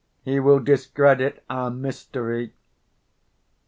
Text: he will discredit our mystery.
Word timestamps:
he 0.23 0.39
will 0.39 0.59
discredit 0.59 1.43
our 1.47 1.69
mystery. 1.69 2.53